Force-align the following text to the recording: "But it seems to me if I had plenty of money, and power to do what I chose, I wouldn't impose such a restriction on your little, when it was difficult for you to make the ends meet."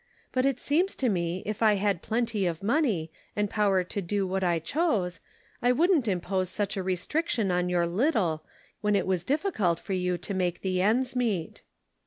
"But 0.33 0.47
it 0.47 0.59
seems 0.59 0.95
to 0.95 1.09
me 1.09 1.43
if 1.45 1.61
I 1.61 1.75
had 1.75 2.01
plenty 2.01 2.47
of 2.47 2.63
money, 2.63 3.11
and 3.35 3.51
power 3.51 3.83
to 3.83 4.01
do 4.01 4.25
what 4.25 4.43
I 4.43 4.57
chose, 4.57 5.19
I 5.61 5.71
wouldn't 5.71 6.07
impose 6.07 6.49
such 6.49 6.75
a 6.75 6.81
restriction 6.81 7.51
on 7.51 7.69
your 7.69 7.85
little, 7.85 8.43
when 8.81 8.95
it 8.95 9.05
was 9.05 9.23
difficult 9.23 9.79
for 9.79 9.93
you 9.93 10.17
to 10.17 10.33
make 10.33 10.61
the 10.61 10.81
ends 10.81 11.15
meet." 11.15 11.61